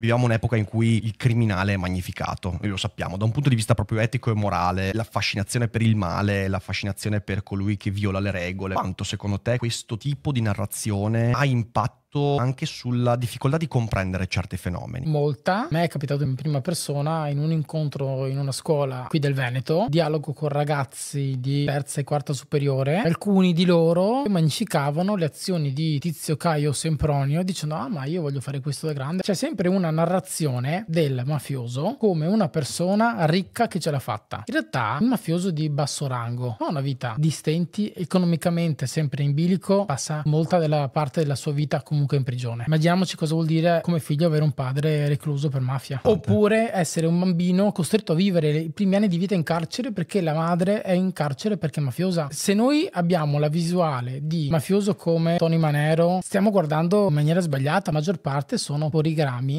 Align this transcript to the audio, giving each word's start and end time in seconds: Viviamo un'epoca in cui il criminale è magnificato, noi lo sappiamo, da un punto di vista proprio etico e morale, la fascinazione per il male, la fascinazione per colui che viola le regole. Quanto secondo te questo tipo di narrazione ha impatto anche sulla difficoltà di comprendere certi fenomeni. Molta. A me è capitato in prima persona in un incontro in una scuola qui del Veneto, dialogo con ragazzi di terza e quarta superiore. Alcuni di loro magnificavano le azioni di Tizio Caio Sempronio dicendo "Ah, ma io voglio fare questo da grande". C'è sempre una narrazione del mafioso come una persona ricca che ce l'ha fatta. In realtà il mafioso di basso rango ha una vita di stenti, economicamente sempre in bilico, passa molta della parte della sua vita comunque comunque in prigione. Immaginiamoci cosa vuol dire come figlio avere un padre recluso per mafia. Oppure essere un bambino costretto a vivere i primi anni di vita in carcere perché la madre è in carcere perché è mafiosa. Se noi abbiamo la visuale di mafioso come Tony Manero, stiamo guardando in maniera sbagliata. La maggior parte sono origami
Viviamo 0.00 0.26
un'epoca 0.26 0.54
in 0.54 0.64
cui 0.64 1.04
il 1.06 1.16
criminale 1.16 1.72
è 1.72 1.76
magnificato, 1.76 2.56
noi 2.60 2.70
lo 2.70 2.76
sappiamo, 2.76 3.16
da 3.16 3.24
un 3.24 3.32
punto 3.32 3.48
di 3.48 3.56
vista 3.56 3.74
proprio 3.74 3.98
etico 3.98 4.30
e 4.30 4.34
morale, 4.34 4.92
la 4.92 5.02
fascinazione 5.02 5.66
per 5.66 5.82
il 5.82 5.96
male, 5.96 6.46
la 6.46 6.60
fascinazione 6.60 7.20
per 7.20 7.42
colui 7.42 7.76
che 7.76 7.90
viola 7.90 8.20
le 8.20 8.30
regole. 8.30 8.74
Quanto 8.74 9.02
secondo 9.02 9.40
te 9.40 9.58
questo 9.58 9.96
tipo 9.96 10.30
di 10.30 10.40
narrazione 10.40 11.32
ha 11.32 11.44
impatto 11.44 12.07
anche 12.38 12.64
sulla 12.64 13.16
difficoltà 13.16 13.58
di 13.58 13.68
comprendere 13.68 14.26
certi 14.28 14.56
fenomeni. 14.56 15.06
Molta. 15.06 15.64
A 15.64 15.68
me 15.70 15.84
è 15.84 15.88
capitato 15.88 16.22
in 16.22 16.34
prima 16.34 16.60
persona 16.60 17.28
in 17.28 17.38
un 17.38 17.52
incontro 17.52 18.26
in 18.26 18.38
una 18.38 18.52
scuola 18.52 19.06
qui 19.08 19.18
del 19.18 19.34
Veneto, 19.34 19.86
dialogo 19.88 20.32
con 20.32 20.48
ragazzi 20.48 21.36
di 21.38 21.64
terza 21.64 22.00
e 22.00 22.04
quarta 22.04 22.32
superiore. 22.32 23.00
Alcuni 23.00 23.52
di 23.52 23.66
loro 23.66 24.22
magnificavano 24.26 25.16
le 25.16 25.26
azioni 25.26 25.72
di 25.72 25.98
Tizio 25.98 26.36
Caio 26.36 26.72
Sempronio 26.72 27.42
dicendo 27.42 27.74
"Ah, 27.74 27.88
ma 27.88 28.04
io 28.04 28.22
voglio 28.22 28.40
fare 28.40 28.60
questo 28.60 28.86
da 28.86 28.94
grande". 28.94 29.22
C'è 29.22 29.34
sempre 29.34 29.68
una 29.68 29.90
narrazione 29.90 30.84
del 30.88 31.22
mafioso 31.26 31.96
come 31.98 32.26
una 32.26 32.48
persona 32.48 33.26
ricca 33.26 33.68
che 33.68 33.78
ce 33.80 33.90
l'ha 33.90 33.98
fatta. 33.98 34.44
In 34.46 34.54
realtà 34.54 34.96
il 35.00 35.06
mafioso 35.06 35.50
di 35.50 35.68
basso 35.68 36.06
rango 36.06 36.56
ha 36.58 36.68
una 36.68 36.80
vita 36.80 37.14
di 37.18 37.30
stenti, 37.30 37.92
economicamente 37.94 38.86
sempre 38.86 39.22
in 39.22 39.34
bilico, 39.34 39.84
passa 39.84 40.22
molta 40.24 40.58
della 40.58 40.88
parte 40.88 41.20
della 41.20 41.34
sua 41.34 41.52
vita 41.52 41.82
comunque 41.82 41.96
comunque 41.98 42.16
in 42.16 42.22
prigione. 42.22 42.64
Immaginiamoci 42.66 43.16
cosa 43.16 43.34
vuol 43.34 43.46
dire 43.46 43.80
come 43.82 43.98
figlio 43.98 44.26
avere 44.26 44.44
un 44.44 44.52
padre 44.52 45.08
recluso 45.08 45.48
per 45.48 45.60
mafia. 45.60 46.00
Oppure 46.04 46.70
essere 46.72 47.06
un 47.06 47.18
bambino 47.18 47.72
costretto 47.72 48.12
a 48.12 48.14
vivere 48.14 48.50
i 48.50 48.70
primi 48.70 48.94
anni 48.94 49.08
di 49.08 49.18
vita 49.18 49.34
in 49.34 49.42
carcere 49.42 49.92
perché 49.92 50.20
la 50.20 50.34
madre 50.34 50.82
è 50.82 50.92
in 50.92 51.12
carcere 51.12 51.56
perché 51.56 51.80
è 51.80 51.82
mafiosa. 51.82 52.28
Se 52.30 52.54
noi 52.54 52.88
abbiamo 52.90 53.38
la 53.38 53.48
visuale 53.48 54.20
di 54.22 54.48
mafioso 54.50 54.94
come 54.94 55.36
Tony 55.36 55.56
Manero, 55.56 56.20
stiamo 56.22 56.50
guardando 56.50 57.08
in 57.08 57.14
maniera 57.14 57.40
sbagliata. 57.40 57.90
La 57.90 57.98
maggior 57.98 58.20
parte 58.20 58.58
sono 58.58 58.88
origami 58.92 59.56